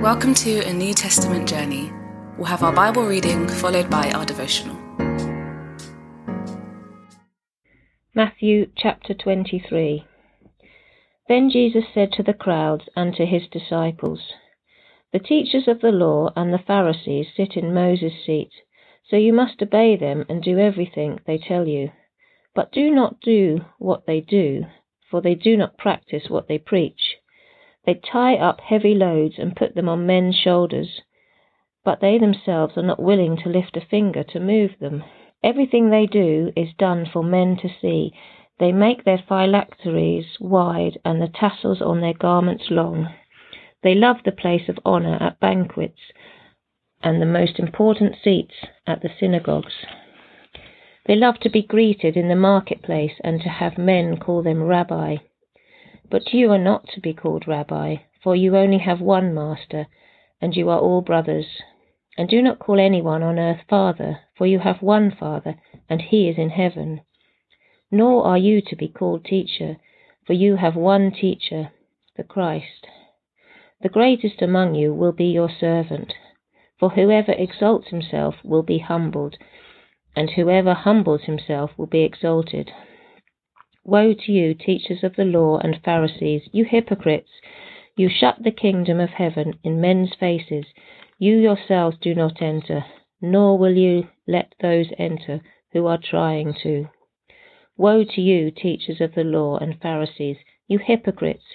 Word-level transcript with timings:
Welcome 0.00 0.32
to 0.32 0.66
a 0.66 0.72
New 0.72 0.94
Testament 0.94 1.46
journey. 1.46 1.92
We'll 2.38 2.46
have 2.46 2.62
our 2.62 2.72
Bible 2.72 3.06
reading 3.06 3.46
followed 3.46 3.90
by 3.90 4.10
our 4.12 4.24
devotional. 4.24 4.74
Matthew 8.14 8.70
chapter 8.78 9.12
23 9.12 10.06
Then 11.28 11.50
Jesus 11.50 11.84
said 11.92 12.12
to 12.12 12.22
the 12.22 12.32
crowds 12.32 12.84
and 12.96 13.14
to 13.14 13.26
his 13.26 13.42
disciples, 13.52 14.20
The 15.12 15.18
teachers 15.18 15.68
of 15.68 15.82
the 15.82 15.92
law 15.92 16.32
and 16.34 16.50
the 16.50 16.64
Pharisees 16.66 17.26
sit 17.36 17.54
in 17.54 17.74
Moses' 17.74 18.24
seat, 18.24 18.52
so 19.06 19.16
you 19.16 19.34
must 19.34 19.60
obey 19.60 19.96
them 19.96 20.24
and 20.30 20.42
do 20.42 20.58
everything 20.58 21.20
they 21.26 21.36
tell 21.36 21.68
you. 21.68 21.90
But 22.54 22.72
do 22.72 22.90
not 22.90 23.20
do 23.20 23.66
what 23.78 24.06
they 24.06 24.22
do, 24.22 24.64
for 25.10 25.20
they 25.20 25.34
do 25.34 25.58
not 25.58 25.76
practice 25.76 26.30
what 26.30 26.48
they 26.48 26.56
preach. 26.56 27.18
They 27.86 27.94
tie 27.94 28.36
up 28.36 28.60
heavy 28.60 28.94
loads 28.94 29.38
and 29.38 29.56
put 29.56 29.74
them 29.74 29.88
on 29.88 30.06
men's 30.06 30.36
shoulders, 30.36 31.00
but 31.84 32.00
they 32.00 32.18
themselves 32.18 32.76
are 32.76 32.82
not 32.82 33.00
willing 33.00 33.36
to 33.38 33.48
lift 33.48 33.76
a 33.76 33.80
finger 33.80 34.22
to 34.24 34.40
move 34.40 34.78
them. 34.78 35.02
Everything 35.42 35.88
they 35.88 36.06
do 36.06 36.52
is 36.54 36.74
done 36.74 37.06
for 37.06 37.22
men 37.22 37.56
to 37.56 37.68
see. 37.80 38.12
They 38.58 38.72
make 38.72 39.04
their 39.04 39.22
phylacteries 39.26 40.36
wide 40.38 40.98
and 41.04 41.22
the 41.22 41.28
tassels 41.28 41.80
on 41.80 42.02
their 42.02 42.12
garments 42.12 42.70
long. 42.70 43.08
They 43.82 43.94
love 43.94 44.18
the 44.24 44.32
place 44.32 44.68
of 44.68 44.78
honour 44.84 45.16
at 45.18 45.40
banquets 45.40 46.00
and 47.02 47.20
the 47.20 47.26
most 47.26 47.58
important 47.58 48.16
seats 48.22 48.54
at 48.86 49.00
the 49.00 49.08
synagogues. 49.18 49.86
They 51.06 51.16
love 51.16 51.40
to 51.40 51.48
be 51.48 51.62
greeted 51.62 52.16
in 52.16 52.28
the 52.28 52.36
marketplace 52.36 53.18
and 53.24 53.40
to 53.40 53.48
have 53.48 53.78
men 53.78 54.18
call 54.18 54.42
them 54.42 54.62
rabbi. 54.62 55.16
But 56.10 56.32
you 56.32 56.50
are 56.50 56.58
not 56.58 56.88
to 56.88 57.00
be 57.00 57.14
called 57.14 57.46
Rabbi, 57.46 57.98
for 58.22 58.34
you 58.34 58.56
only 58.56 58.78
have 58.78 59.00
one 59.00 59.32
Master, 59.32 59.86
and 60.40 60.56
you 60.56 60.68
are 60.68 60.80
all 60.80 61.02
brothers. 61.02 61.62
And 62.18 62.28
do 62.28 62.42
not 62.42 62.58
call 62.58 62.80
anyone 62.80 63.22
on 63.22 63.38
earth 63.38 63.60
Father, 63.68 64.18
for 64.36 64.46
you 64.46 64.58
have 64.58 64.82
one 64.82 65.12
Father, 65.12 65.54
and 65.88 66.02
he 66.02 66.28
is 66.28 66.36
in 66.36 66.50
heaven. 66.50 67.02
Nor 67.92 68.24
are 68.24 68.38
you 68.38 68.60
to 68.60 68.74
be 68.74 68.88
called 68.88 69.24
Teacher, 69.24 69.76
for 70.26 70.32
you 70.32 70.56
have 70.56 70.74
one 70.74 71.12
Teacher, 71.12 71.70
the 72.16 72.24
Christ. 72.24 72.88
The 73.80 73.88
greatest 73.88 74.42
among 74.42 74.74
you 74.74 74.92
will 74.92 75.12
be 75.12 75.26
your 75.26 75.48
servant. 75.48 76.12
For 76.80 76.90
whoever 76.90 77.32
exalts 77.32 77.88
himself 77.90 78.34
will 78.42 78.64
be 78.64 78.78
humbled, 78.78 79.36
and 80.16 80.30
whoever 80.30 80.74
humbles 80.74 81.22
himself 81.22 81.70
will 81.76 81.86
be 81.86 82.02
exalted. 82.02 82.72
Woe 83.82 84.12
to 84.12 84.30
you, 84.30 84.52
teachers 84.52 85.02
of 85.02 85.16
the 85.16 85.24
law 85.24 85.56
and 85.56 85.80
Pharisees, 85.82 86.42
you 86.52 86.66
hypocrites! 86.66 87.30
You 87.96 88.10
shut 88.10 88.42
the 88.42 88.50
kingdom 88.50 89.00
of 89.00 89.08
heaven 89.08 89.58
in 89.64 89.80
men's 89.80 90.12
faces. 90.20 90.66
You 91.18 91.38
yourselves 91.38 91.96
do 91.98 92.14
not 92.14 92.42
enter, 92.42 92.84
nor 93.22 93.56
will 93.56 93.74
you 93.74 94.08
let 94.28 94.54
those 94.60 94.88
enter 94.98 95.40
who 95.72 95.86
are 95.86 95.96
trying 95.96 96.52
to. 96.62 96.90
Woe 97.78 98.04
to 98.04 98.20
you, 98.20 98.50
teachers 98.50 99.00
of 99.00 99.14
the 99.14 99.24
law 99.24 99.56
and 99.56 99.80
Pharisees, 99.80 100.36
you 100.68 100.78
hypocrites! 100.78 101.46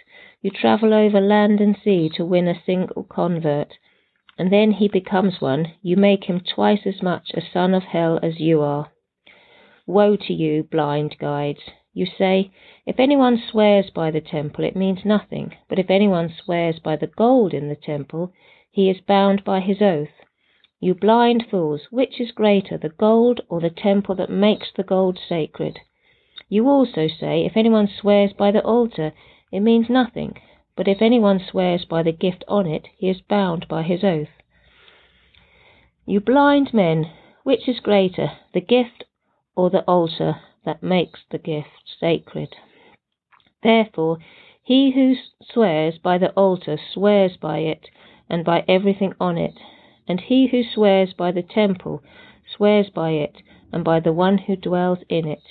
You 0.41 0.49
travel 0.49 0.95
over 0.95 1.21
land 1.21 1.61
and 1.61 1.77
sea 1.77 2.09
to 2.15 2.25
win 2.25 2.47
a 2.47 2.59
single 2.65 3.03
convert, 3.03 3.77
and 4.35 4.51
then 4.51 4.71
he 4.71 4.87
becomes 4.87 5.41
one, 5.41 5.73
you 5.83 5.95
make 5.95 6.23
him 6.23 6.39
twice 6.39 6.87
as 6.87 7.03
much 7.03 7.29
a 7.35 7.41
son 7.53 7.75
of 7.75 7.83
hell 7.83 8.19
as 8.23 8.39
you 8.39 8.61
are. 8.61 8.91
Woe 9.85 10.15
to 10.15 10.33
you, 10.33 10.63
blind 10.63 11.17
guides! 11.19 11.61
You 11.97 12.05
say, 12.05 12.51
If 12.85 12.99
anyone 12.99 13.37
swears 13.37 13.89
by 13.89 14.11
the 14.11 14.19
temple, 14.19 14.65
it 14.65 14.75
means 14.75 15.05
nothing, 15.05 15.55
but 15.69 15.79
if 15.79 15.89
anyone 15.89 16.27
swears 16.27 16.77
by 16.77 16.97
the 16.97 17.07
gold 17.07 17.53
in 17.53 17.69
the 17.69 17.75
temple, 17.77 18.33
he 18.69 18.89
is 18.89 18.99
bound 18.99 19.45
by 19.45 19.61
his 19.61 19.81
oath. 19.81 20.11
You 20.81 20.93
blind 20.93 21.47
fools, 21.49 21.87
which 21.91 22.19
is 22.19 22.33
greater, 22.33 22.77
the 22.77 22.89
gold 22.89 23.39
or 23.47 23.61
the 23.61 23.69
temple 23.69 24.13
that 24.15 24.29
makes 24.29 24.73
the 24.73 24.83
gold 24.83 25.17
sacred? 25.17 25.79
You 26.49 26.67
also 26.67 27.07
say, 27.07 27.45
If 27.45 27.55
anyone 27.55 27.87
swears 27.87 28.33
by 28.33 28.51
the 28.51 28.65
altar, 28.65 29.13
it 29.53 29.61
means 29.61 29.89
nothing, 29.89 30.35
but 30.75 30.89
if 30.89 31.01
anyone 31.01 31.39
swears 31.39 31.85
by 31.85 32.03
the 32.03 32.11
gift 32.11 32.43
on 32.49 32.67
it, 32.67 32.89
he 32.97 33.07
is 33.07 33.21
bound 33.21 33.69
by 33.69 33.83
his 33.83 34.03
oath. 34.03 34.41
You 36.05 36.19
blind 36.19 36.73
men, 36.73 37.09
which 37.43 37.69
is 37.69 37.79
greater, 37.79 38.33
the 38.53 38.59
gift 38.59 39.05
or 39.55 39.69
the 39.69 39.83
altar 39.83 40.41
that 40.65 40.83
makes 40.83 41.21
the 41.31 41.37
gift 41.37 41.69
sacred. 41.99 42.55
Therefore, 43.63 44.17
he 44.63 44.91
who 44.91 45.15
swears 45.43 45.97
by 45.97 46.17
the 46.17 46.31
altar 46.31 46.77
swears 46.93 47.37
by 47.37 47.59
it 47.59 47.89
and 48.29 48.43
by 48.43 48.65
everything 48.67 49.13
on 49.19 49.37
it, 49.37 49.53
and 50.07 50.19
he 50.19 50.47
who 50.47 50.63
swears 50.63 51.13
by 51.13 51.31
the 51.31 51.43
temple 51.43 52.01
swears 52.55 52.89
by 52.89 53.11
it 53.11 53.41
and 53.71 53.83
by 53.83 53.99
the 53.99 54.13
one 54.13 54.37
who 54.39 54.55
dwells 54.55 54.99
in 55.09 55.27
it. 55.27 55.43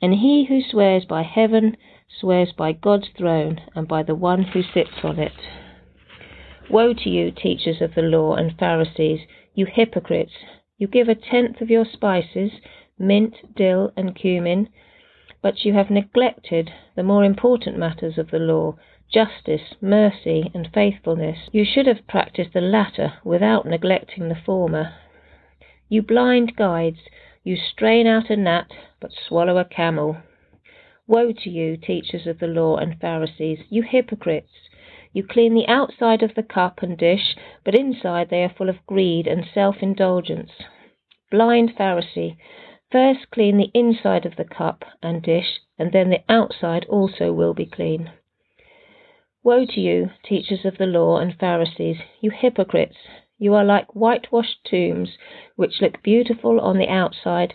And 0.00 0.14
he 0.14 0.44
who 0.44 0.62
swears 0.62 1.04
by 1.04 1.22
heaven 1.22 1.76
swears 2.20 2.52
by 2.52 2.72
God's 2.72 3.08
throne 3.16 3.60
and 3.74 3.88
by 3.88 4.02
the 4.02 4.14
one 4.14 4.42
who 4.42 4.62
sits 4.62 5.02
on 5.02 5.18
it. 5.18 5.32
Woe 6.70 6.94
to 6.94 7.10
you, 7.10 7.30
teachers 7.30 7.80
of 7.80 7.94
the 7.94 8.02
law 8.02 8.34
and 8.34 8.58
Pharisees, 8.58 9.20
you 9.54 9.66
hypocrites! 9.66 10.32
You 10.78 10.86
give 10.88 11.08
a 11.08 11.14
tenth 11.14 11.60
of 11.60 11.70
your 11.70 11.84
spices 11.84 12.52
mint, 12.98 13.36
dill, 13.56 13.92
and 13.96 14.14
cumin, 14.14 14.68
but 15.42 15.64
you 15.64 15.72
have 15.72 15.90
neglected 15.90 16.70
the 16.96 17.02
more 17.02 17.24
important 17.24 17.76
matters 17.76 18.18
of 18.18 18.30
the 18.30 18.38
law 18.38 18.76
justice, 19.12 19.74
mercy, 19.80 20.50
and 20.54 20.68
faithfulness. 20.72 21.48
You 21.52 21.64
should 21.64 21.86
have 21.86 22.06
practiced 22.08 22.52
the 22.52 22.60
latter 22.60 23.14
without 23.22 23.66
neglecting 23.66 24.28
the 24.28 24.34
former. 24.46 24.94
You 25.88 26.02
blind 26.02 26.56
guides, 26.56 26.98
you 27.44 27.56
strain 27.56 28.06
out 28.06 28.30
a 28.30 28.36
gnat, 28.36 28.70
but 29.00 29.12
swallow 29.12 29.58
a 29.58 29.64
camel. 29.64 30.16
Woe 31.06 31.32
to 31.32 31.50
you, 31.50 31.76
teachers 31.76 32.26
of 32.26 32.38
the 32.38 32.46
law 32.46 32.76
and 32.76 32.98
Pharisees, 32.98 33.60
you 33.68 33.82
hypocrites! 33.82 34.70
You 35.12 35.22
clean 35.22 35.54
the 35.54 35.68
outside 35.68 36.22
of 36.22 36.34
the 36.34 36.42
cup 36.42 36.82
and 36.82 36.98
dish, 36.98 37.36
but 37.64 37.74
inside 37.74 38.30
they 38.30 38.42
are 38.42 38.48
full 38.48 38.68
of 38.68 38.84
greed 38.86 39.26
and 39.26 39.44
self 39.52 39.76
indulgence. 39.80 40.50
Blind 41.30 41.76
Pharisee, 41.76 42.36
First 42.94 43.28
clean 43.32 43.56
the 43.56 43.72
inside 43.74 44.24
of 44.24 44.36
the 44.36 44.44
cup 44.44 44.84
and 45.02 45.20
dish, 45.20 45.58
and 45.76 45.90
then 45.90 46.10
the 46.10 46.22
outside 46.28 46.84
also 46.84 47.32
will 47.32 47.52
be 47.52 47.66
clean. 47.66 48.12
Woe 49.42 49.66
to 49.66 49.80
you, 49.80 50.10
teachers 50.22 50.64
of 50.64 50.78
the 50.78 50.86
law 50.86 51.18
and 51.18 51.36
Pharisees, 51.36 51.96
you 52.20 52.30
hypocrites! 52.30 52.96
You 53.36 53.52
are 53.54 53.64
like 53.64 53.96
whitewashed 53.96 54.64
tombs, 54.64 55.18
which 55.56 55.80
look 55.80 56.04
beautiful 56.04 56.60
on 56.60 56.78
the 56.78 56.86
outside, 56.86 57.54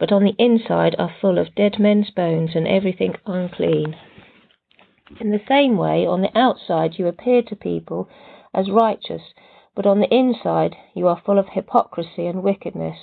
but 0.00 0.10
on 0.10 0.24
the 0.24 0.34
inside 0.36 0.96
are 0.98 1.14
full 1.20 1.38
of 1.38 1.54
dead 1.54 1.78
men's 1.78 2.10
bones 2.10 2.56
and 2.56 2.66
everything 2.66 3.14
unclean. 3.24 3.94
In 5.20 5.30
the 5.30 5.44
same 5.46 5.76
way, 5.76 6.04
on 6.04 6.22
the 6.22 6.36
outside 6.36 6.98
you 6.98 7.06
appear 7.06 7.42
to 7.42 7.54
people 7.54 8.08
as 8.52 8.68
righteous, 8.68 9.32
but 9.76 9.86
on 9.86 10.00
the 10.00 10.12
inside 10.12 10.74
you 10.92 11.06
are 11.06 11.22
full 11.24 11.38
of 11.38 11.50
hypocrisy 11.50 12.26
and 12.26 12.42
wickedness. 12.42 12.98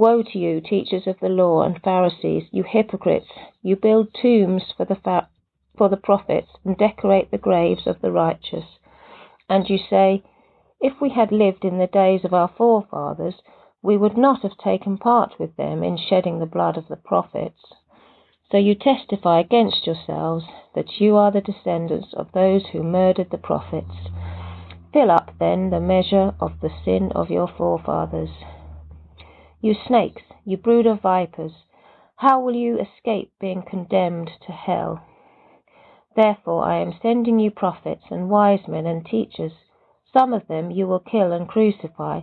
Woe 0.00 0.22
to 0.22 0.38
you, 0.38 0.62
teachers 0.62 1.06
of 1.06 1.20
the 1.20 1.28
law 1.28 1.60
and 1.60 1.78
Pharisees, 1.82 2.44
you 2.52 2.62
hypocrites! 2.62 3.28
You 3.60 3.76
build 3.76 4.14
tombs 4.14 4.72
for 4.74 4.86
the, 4.86 4.94
fa- 4.94 5.28
for 5.76 5.90
the 5.90 5.98
prophets 5.98 6.48
and 6.64 6.74
decorate 6.74 7.30
the 7.30 7.36
graves 7.36 7.86
of 7.86 8.00
the 8.00 8.10
righteous. 8.10 8.64
And 9.50 9.68
you 9.68 9.76
say, 9.76 10.22
If 10.80 11.02
we 11.02 11.10
had 11.10 11.30
lived 11.30 11.66
in 11.66 11.76
the 11.76 11.86
days 11.86 12.24
of 12.24 12.32
our 12.32 12.48
forefathers, 12.48 13.42
we 13.82 13.98
would 13.98 14.16
not 14.16 14.40
have 14.40 14.56
taken 14.56 14.96
part 14.96 15.38
with 15.38 15.54
them 15.56 15.82
in 15.82 15.98
shedding 15.98 16.38
the 16.38 16.46
blood 16.46 16.78
of 16.78 16.88
the 16.88 16.96
prophets. 16.96 17.60
So 18.50 18.56
you 18.56 18.74
testify 18.74 19.40
against 19.40 19.86
yourselves 19.86 20.46
that 20.74 20.98
you 20.98 21.16
are 21.16 21.30
the 21.30 21.42
descendants 21.42 22.14
of 22.14 22.32
those 22.32 22.68
who 22.68 22.82
murdered 22.82 23.28
the 23.28 23.36
prophets. 23.36 24.08
Fill 24.94 25.10
up, 25.10 25.34
then, 25.38 25.68
the 25.68 25.78
measure 25.78 26.34
of 26.40 26.58
the 26.62 26.70
sin 26.86 27.12
of 27.14 27.28
your 27.28 27.48
forefathers. 27.48 28.30
You 29.62 29.74
snakes, 29.74 30.22
you 30.46 30.56
brood 30.56 30.86
of 30.86 31.02
vipers, 31.02 31.52
how 32.16 32.40
will 32.40 32.54
you 32.54 32.78
escape 32.78 33.30
being 33.38 33.60
condemned 33.60 34.30
to 34.46 34.52
hell? 34.52 35.04
Therefore 36.16 36.64
I 36.64 36.76
am 36.76 36.94
sending 37.02 37.38
you 37.38 37.50
prophets 37.50 38.04
and 38.08 38.30
wise 38.30 38.66
men 38.66 38.86
and 38.86 39.04
teachers. 39.04 39.52
Some 40.14 40.32
of 40.32 40.46
them 40.46 40.70
you 40.70 40.86
will 40.86 40.98
kill 40.98 41.30
and 41.32 41.46
crucify, 41.46 42.22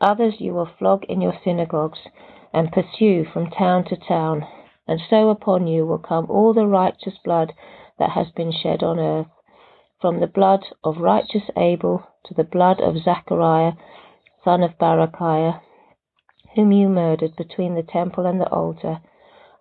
others 0.00 0.40
you 0.40 0.54
will 0.54 0.70
flog 0.78 1.04
in 1.04 1.20
your 1.20 1.34
synagogues 1.44 1.98
and 2.50 2.72
pursue 2.72 3.26
from 3.26 3.50
town 3.50 3.84
to 3.84 3.96
town, 3.96 4.46
and 4.88 5.02
so 5.10 5.28
upon 5.28 5.66
you 5.66 5.84
will 5.84 5.98
come 5.98 6.30
all 6.30 6.54
the 6.54 6.66
righteous 6.66 7.18
blood 7.22 7.52
that 7.98 8.12
has 8.12 8.30
been 8.30 8.52
shed 8.52 8.82
on 8.82 8.98
earth, 8.98 9.28
from 10.00 10.20
the 10.20 10.26
blood 10.26 10.64
of 10.82 10.96
righteous 10.96 11.50
Abel 11.58 12.06
to 12.24 12.32
the 12.32 12.42
blood 12.42 12.80
of 12.80 12.96
Zechariah, 12.96 13.72
son 14.42 14.62
of 14.62 14.78
Barachiah 14.78 15.60
whom 16.54 16.72
you 16.72 16.88
murdered 16.88 17.36
between 17.36 17.74
the 17.74 17.82
temple 17.82 18.26
and 18.26 18.40
the 18.40 18.48
altar. 18.48 19.00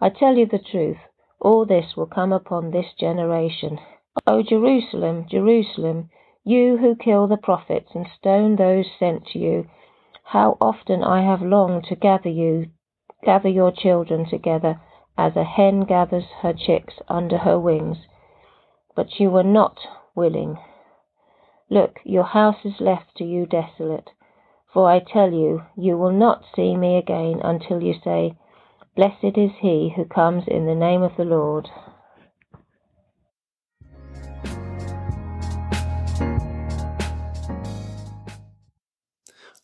I 0.02 0.10
tell 0.10 0.36
you 0.36 0.46
the 0.46 0.60
truth, 0.60 0.98
all 1.40 1.66
this 1.66 1.96
will 1.96 2.08
come 2.08 2.34
upon 2.34 2.72
this 2.72 2.94
generation. 3.00 3.80
O 4.26 4.42
Jerusalem, 4.42 5.26
Jerusalem, 5.30 6.10
You 6.44 6.78
who 6.78 6.96
kill 6.96 7.28
the 7.28 7.38
prophets 7.38 7.90
and 7.94 8.08
stone 8.18 8.56
those 8.56 8.88
sent 8.98 9.28
to 9.28 9.40
you, 9.40 9.68
how 10.24 10.58
often 10.60 11.04
I 11.04 11.22
have 11.22 11.42
longed 11.42 11.86
to 11.86 11.96
gather 11.96 12.30
you, 12.30 12.68
gather 13.24 13.50
your 13.50 13.72
children 13.72 14.28
together, 14.30 14.82
as 15.18 15.36
a 15.36 15.44
hen 15.44 15.82
gathers 15.82 16.26
her 16.42 16.54
chicks 16.54 16.96
under 17.08 17.40
her 17.40 17.60
wings. 17.60 17.98
But 18.96 19.20
you 19.20 19.30
were 19.30 19.44
not 19.44 19.80
willing. 20.16 20.58
Look, 21.70 22.00
your 22.04 22.24
house 22.24 22.66
is 22.66 22.80
left 22.80 23.16
to 23.18 23.24
you 23.24 23.46
desolate. 23.46 24.10
For 24.74 24.90
I 24.90 25.00
tell 25.00 25.32
you, 25.32 25.64
you 25.76 25.98
will 25.98 26.12
not 26.12 26.44
see 26.56 26.76
me 26.76 26.98
again 26.98 27.42
until 27.44 27.82
you 27.82 27.96
say, 28.04 28.38
Blessed 28.96 29.38
is 29.38 29.52
he 29.60 29.94
who 29.96 30.06
comes 30.06 30.44
in 30.48 30.66
the 30.66 30.76
name 30.76 31.02
of 31.02 31.16
the 31.18 31.26
Lord. 31.26 31.70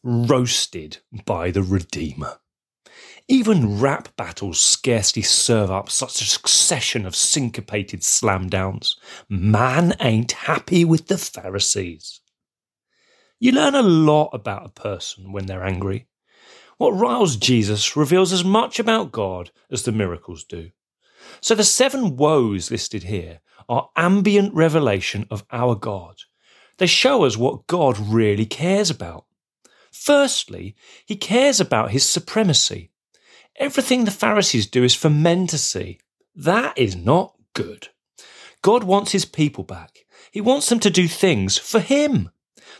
roasted 0.05 0.99
by 1.25 1.49
the 1.49 1.63
Redeemer. 1.63 2.37
Even 3.27 3.79
rap 3.79 4.15
battles 4.15 4.59
scarcely 4.59 5.23
serve 5.23 5.71
up 5.71 5.89
such 5.89 6.21
a 6.21 6.25
succession 6.25 7.07
of 7.07 7.15
syncopated 7.15 8.03
slam 8.03 8.47
downs. 8.47 8.95
Man 9.27 9.95
ain't 9.99 10.31
happy 10.31 10.85
with 10.85 11.07
the 11.07 11.17
Pharisees. 11.17 12.21
You 13.39 13.51
learn 13.51 13.75
a 13.75 13.81
lot 13.81 14.29
about 14.33 14.65
a 14.65 14.69
person 14.69 15.31
when 15.31 15.45
they're 15.45 15.63
angry. 15.65 16.07
What 16.77 16.91
riles 16.91 17.37
Jesus 17.37 17.95
reveals 17.95 18.33
as 18.33 18.43
much 18.43 18.79
about 18.79 19.11
God 19.11 19.51
as 19.71 19.83
the 19.83 19.91
miracles 19.91 20.43
do. 20.43 20.71
So 21.41 21.55
the 21.55 21.63
seven 21.63 22.17
woes 22.17 22.71
listed 22.71 23.03
here 23.03 23.39
are 23.67 23.89
ambient 23.95 24.53
revelation 24.53 25.25
of 25.29 25.45
our 25.51 25.75
God. 25.75 26.15
They 26.77 26.87
show 26.87 27.23
us 27.23 27.37
what 27.37 27.67
God 27.67 27.97
really 27.97 28.45
cares 28.45 28.89
about. 28.89 29.25
Firstly, 29.91 30.75
he 31.05 31.15
cares 31.15 31.59
about 31.59 31.91
his 31.91 32.07
supremacy. 32.07 32.91
Everything 33.57 34.03
the 34.03 34.11
Pharisees 34.11 34.67
do 34.67 34.83
is 34.83 34.93
for 34.93 35.09
men 35.09 35.47
to 35.47 35.57
see. 35.57 35.99
That 36.35 36.77
is 36.77 36.95
not 36.95 37.33
good. 37.53 37.89
God 38.61 38.83
wants 38.83 39.13
his 39.13 39.25
people 39.25 39.63
back. 39.63 39.99
He 40.31 40.41
wants 40.41 40.67
them 40.67 40.79
to 40.81 40.89
do 40.89 41.07
things 41.07 41.57
for 41.57 41.79
him. 41.79 42.29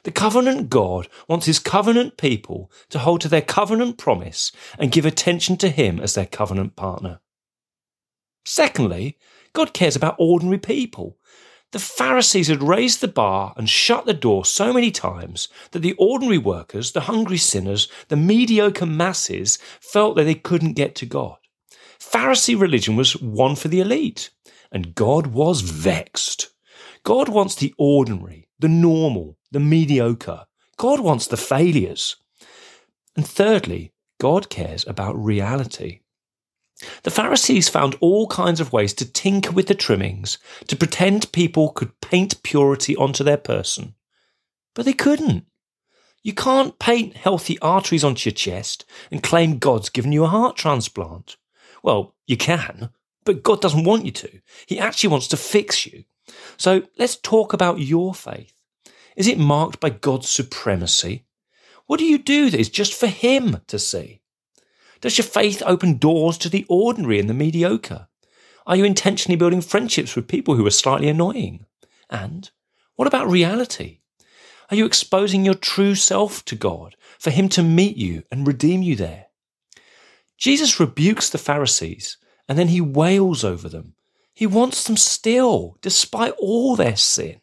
The 0.04 0.12
covenant 0.12 0.70
God 0.70 1.08
wants 1.28 1.46
his 1.46 1.60
covenant 1.60 2.18
people 2.18 2.72
to 2.90 3.00
hold 3.00 3.22
to 3.22 3.28
their 3.28 3.42
covenant 3.42 3.98
promise 3.98 4.52
and 4.78 4.92
give 4.92 5.06
attention 5.06 5.58
to 5.58 5.70
him 5.70 6.00
as 6.00 6.14
their 6.14 6.26
covenant 6.26 6.76
partner. 6.76 7.20
Secondly, 8.46 9.18
God 9.54 9.74
cares 9.74 9.96
about 9.96 10.16
ordinary 10.20 10.60
people. 10.60 11.18
The 11.72 11.80
Pharisees 11.80 12.48
had 12.48 12.64
raised 12.64 13.02
the 13.02 13.08
bar 13.08 13.54
and 13.58 13.70
shut 13.70 14.06
the 14.06 14.14
door 14.14 14.46
so 14.46 14.72
many 14.72 14.92
times 14.92 15.50
that 15.72 15.80
the 15.80 15.96
ordinary 15.98 16.38
workers, 16.38 16.92
the 16.92 17.02
hungry 17.02 17.38
sinners, 17.38 17.90
the 18.08 18.16
mediocre 18.16 18.86
masses 18.86 19.58
felt 19.82 20.16
that 20.16 20.24
they 20.24 20.36
couldn't 20.36 20.74
get 20.74 20.96
to 20.96 21.06
God. 21.06 21.38
Pharisee 22.00 22.60
religion 22.60 22.96
was 22.96 23.20
one 23.20 23.56
for 23.56 23.68
the 23.68 23.82
elite, 23.82 24.30
and 24.72 24.96
God 24.96 25.28
was 25.28 25.62
vexed. 25.62 26.50
God 27.04 27.30
wants 27.30 27.56
the 27.56 27.74
ordinary, 27.78 28.48
the 28.60 28.70
normal, 28.70 29.38
the 29.56 29.60
mediocre. 29.62 30.46
God 30.76 31.00
wants 31.00 31.28
the 31.28 31.38
failures. 31.38 32.18
And 33.16 33.26
thirdly, 33.26 33.94
God 34.20 34.50
cares 34.50 34.86
about 34.86 35.16
reality. 35.16 36.02
The 37.04 37.10
Pharisees 37.10 37.70
found 37.70 37.96
all 38.02 38.28
kinds 38.28 38.60
of 38.60 38.74
ways 38.74 38.94
to 38.96 39.10
tinker 39.10 39.52
with 39.52 39.68
the 39.68 39.74
trimmings, 39.74 40.40
to 40.68 40.76
pretend 40.76 41.32
people 41.32 41.70
could 41.70 42.02
paint 42.02 42.44
purity 42.44 42.98
onto 42.98 43.24
their 43.24 43.38
person. 43.38 43.96
But 44.74 44.84
they 44.84 44.92
couldn't. 44.92 45.46
You 46.22 46.34
can't 46.34 46.78
paint 46.78 47.16
healthy 47.16 47.58
arteries 47.60 48.04
onto 48.04 48.30
your 48.30 48.36
chest 48.36 48.84
and 49.10 49.24
claim 49.24 49.58
God's 49.58 49.88
given 49.88 50.12
you 50.12 50.26
a 50.26 50.28
heart 50.28 50.58
transplant. 50.58 51.38
Well, 51.82 52.14
you 52.28 52.36
can, 52.36 52.90
but 53.24 53.42
God 53.42 53.62
doesn't 53.62 53.86
want 53.86 54.04
you 54.04 54.12
to. 54.12 54.42
He 54.66 54.78
actually 54.78 55.12
wants 55.12 55.30
to 55.30 55.38
fix 55.38 55.86
you. 55.86 56.04
So 56.58 56.84
let's 56.98 57.16
talk 57.16 57.54
about 57.54 57.80
your 57.80 58.14
faith. 58.14 58.55
Is 59.16 59.28
it 59.28 59.38
marked 59.40 59.80
by 59.80 59.90
God's 59.90 60.30
supremacy? 60.30 61.26
What 61.88 62.00
do 62.00 62.06
you 62.06 62.18
do 62.18 62.50
that 62.50 62.60
is 62.60 62.70
just 62.70 62.94
for 62.94 63.08
Him 63.08 63.62
to 63.68 63.80
see? 63.80 64.22
Does 65.02 65.18
your 65.18 65.26
faith 65.26 65.62
open 65.66 65.98
doors 65.98 66.38
to 66.40 66.50
the 66.50 66.66
ordinary 66.68 67.20
and 67.20 67.30
the 67.30 67.34
mediocre? 67.34 68.08
Are 68.66 68.76
you 68.76 68.84
intentionally 68.84 69.36
building 69.36 69.62
friendships 69.62 70.16
with 70.16 70.28
people 70.28 70.56
who 70.56 70.66
are 70.66 70.72
slightly 70.72 71.08
annoying? 71.08 71.66
And 72.10 72.50
what 72.96 73.08
about 73.08 73.30
reality? 73.30 74.00
Are 74.72 74.76
you 74.76 74.86
exposing 74.86 75.46
your 75.46 75.54
true 75.54 75.96
self 75.96 76.44
to 76.46 76.56
God 76.56 76.96
for 77.20 77.30
Him 77.30 77.50
to 77.50 77.64
meet 77.64 77.98
you 77.98 78.24
and 78.32 78.48
redeem 78.48 78.82
you 78.82 78.96
there? 78.96 79.28
Jesus 80.38 80.80
rebukes 80.80 81.30
the 81.30 81.38
Pharisees 81.38 82.18
and 82.50 82.58
then 82.58 82.70
He 82.70 82.82
wails 82.82 83.44
over 83.44 83.70
them. 83.70 83.94
He 84.34 84.48
wants 84.48 84.84
them 84.84 84.98
still, 84.98 85.78
despite 85.82 86.34
all 86.40 86.76
their 86.76 86.96
sin. 86.96 87.40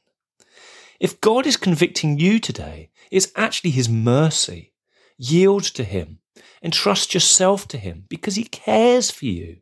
If 1.02 1.20
God 1.20 1.46
is 1.46 1.56
convicting 1.56 2.18
you 2.18 2.38
today, 2.38 2.90
it's 3.10 3.32
actually 3.34 3.72
His 3.72 3.88
mercy. 3.88 4.72
Yield 5.18 5.64
to 5.64 5.84
Him 5.84 6.20
Entrust 6.62 7.12
yourself 7.12 7.66
to 7.68 7.78
Him 7.78 8.04
because 8.08 8.36
He 8.36 8.44
cares 8.44 9.10
for 9.10 9.26
you. 9.26 9.58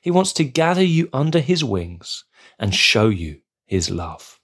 He 0.00 0.10
wants 0.10 0.32
to 0.34 0.44
gather 0.44 0.84
you 0.84 1.08
under 1.12 1.40
His 1.40 1.64
wings 1.64 2.24
and 2.58 2.74
show 2.74 3.08
you 3.08 3.40
His 3.66 3.90
love. 3.90 4.40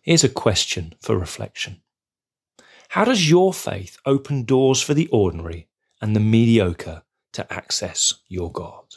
Here's 0.00 0.24
a 0.24 0.28
question 0.30 0.94
for 1.00 1.18
reflection 1.18 1.82
How 2.88 3.04
does 3.04 3.28
your 3.28 3.52
faith 3.52 3.98
open 4.06 4.44
doors 4.44 4.80
for 4.82 4.94
the 4.94 5.08
ordinary 5.08 5.68
and 6.00 6.16
the 6.16 6.20
mediocre 6.20 7.02
to 7.34 7.52
access 7.52 8.14
your 8.26 8.50
God? 8.50 8.96